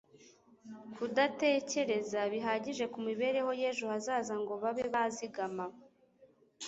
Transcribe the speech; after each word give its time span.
kudatekereza 0.95 2.19
bihagije 2.33 2.85
ku 2.93 2.99
mibereho 3.07 3.49
y'ejo 3.59 3.85
hazaza 3.91 4.33
ngo 4.41 4.53
babe 4.63 4.85
bazigama 4.93 5.65